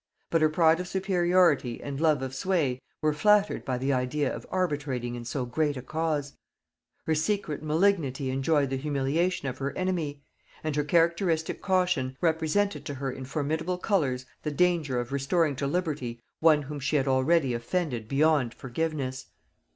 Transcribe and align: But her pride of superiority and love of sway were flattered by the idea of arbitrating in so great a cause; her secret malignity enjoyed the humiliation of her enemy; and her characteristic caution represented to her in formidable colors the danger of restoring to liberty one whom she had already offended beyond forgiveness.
But 0.31 0.41
her 0.41 0.49
pride 0.49 0.79
of 0.79 0.87
superiority 0.87 1.79
and 1.79 2.01
love 2.01 2.23
of 2.23 2.33
sway 2.33 2.81
were 3.03 3.13
flattered 3.13 3.63
by 3.63 3.77
the 3.77 3.93
idea 3.93 4.35
of 4.35 4.47
arbitrating 4.49 5.13
in 5.13 5.25
so 5.25 5.45
great 5.45 5.77
a 5.77 5.83
cause; 5.83 6.33
her 7.05 7.13
secret 7.13 7.61
malignity 7.61 8.31
enjoyed 8.31 8.71
the 8.71 8.77
humiliation 8.77 9.47
of 9.47 9.59
her 9.59 9.77
enemy; 9.77 10.23
and 10.63 10.75
her 10.75 10.83
characteristic 10.83 11.61
caution 11.61 12.17
represented 12.19 12.83
to 12.87 12.95
her 12.95 13.11
in 13.11 13.25
formidable 13.25 13.77
colors 13.77 14.25
the 14.41 14.49
danger 14.49 14.99
of 14.99 15.11
restoring 15.11 15.55
to 15.57 15.67
liberty 15.67 16.19
one 16.39 16.63
whom 16.63 16.79
she 16.79 16.95
had 16.95 17.07
already 17.07 17.53
offended 17.53 18.07
beyond 18.07 18.55
forgiveness. 18.55 19.27